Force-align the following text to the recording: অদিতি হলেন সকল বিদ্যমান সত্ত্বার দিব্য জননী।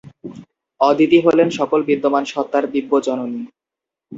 অদিতি 0.79 1.17
হলেন 1.25 1.47
সকল 1.59 1.79
বিদ্যমান 1.89 2.23
সত্ত্বার 2.25 2.63
দিব্য 2.73 2.91
জননী। 3.07 3.41